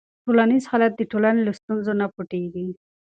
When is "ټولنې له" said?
1.11-1.53